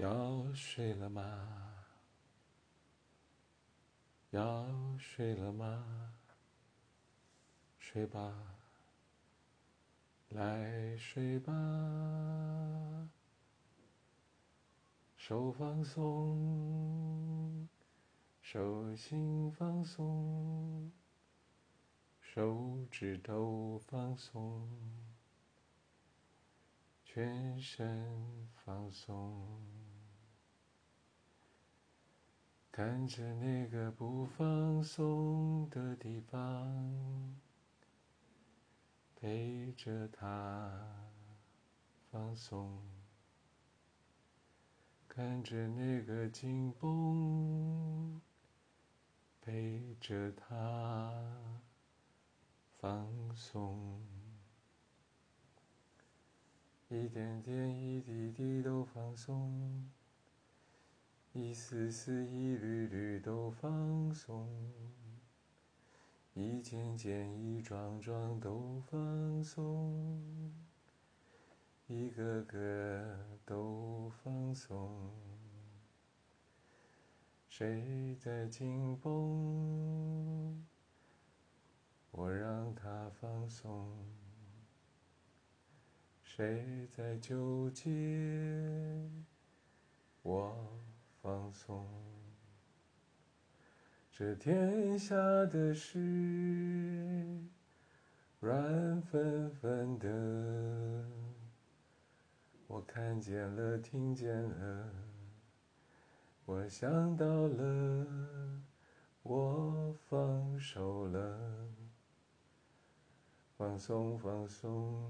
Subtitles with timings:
[0.00, 1.22] 要睡了吗？
[4.30, 6.14] 要睡了吗？
[7.78, 8.34] 睡吧，
[10.30, 11.52] 来睡吧，
[15.18, 17.68] 手放松，
[18.40, 20.90] 手心放松，
[22.22, 24.66] 手指头放松，
[27.04, 29.89] 全身放松。
[32.72, 37.36] 看着那个不放松的地方，
[39.16, 40.70] 陪着他
[42.10, 42.78] 放松；
[45.08, 48.20] 看着那个紧绷，
[49.42, 51.12] 陪着他
[52.78, 54.00] 放松。
[56.88, 59.90] 一点点，一滴滴都放松。
[61.32, 64.48] 一丝丝、一缕缕都放松，
[66.34, 70.52] 一件件、一桩桩都放松，
[71.86, 74.90] 一个个都放松。
[77.48, 80.66] 谁在紧绷？
[82.10, 83.88] 我让他放松。
[86.24, 87.88] 谁在纠结？
[94.10, 95.98] 这天下的事
[98.38, 100.08] 软纷纷的，
[102.66, 104.92] 我看见了，听见了，
[106.44, 108.06] 我想到了，
[109.22, 111.68] 我放手了，
[113.56, 115.02] 放松放松，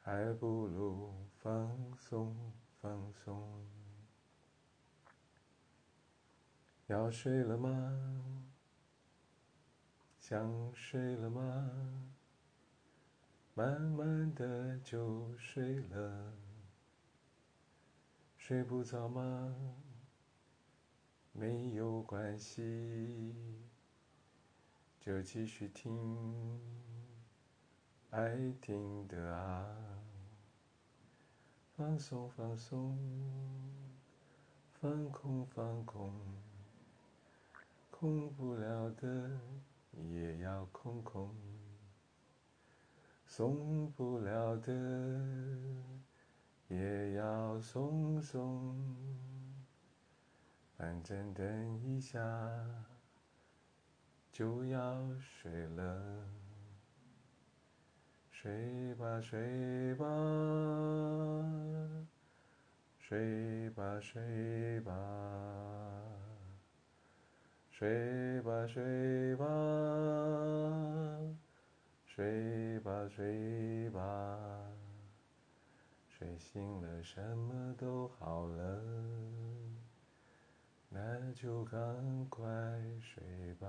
[0.00, 2.34] 还不如放松
[2.80, 3.81] 放松。
[6.88, 7.70] 要睡了吗？
[10.18, 12.12] 想睡了吗？
[13.54, 16.32] 慢慢的就睡了。
[18.36, 19.54] 睡不着吗？
[21.32, 23.34] 没有关系，
[25.00, 26.60] 就继续听，
[28.10, 29.66] 爱听的啊。
[31.74, 32.98] 放松放松，
[34.80, 36.12] 放空放空。
[38.02, 39.30] 空不了的
[40.10, 41.32] 也要空空，
[43.26, 44.72] 松不了的
[46.66, 48.74] 也要松松。
[50.76, 52.18] 反正等一下
[54.32, 56.26] 就要睡了，
[58.32, 60.04] 睡吧睡吧，
[62.98, 64.92] 睡吧睡吧。
[67.82, 69.44] 睡吧睡吧，
[72.06, 74.38] 睡吧睡吧，
[76.06, 78.80] 睡醒了什么都好了，
[80.90, 81.80] 那就赶
[82.30, 82.46] 快
[83.00, 83.68] 睡吧。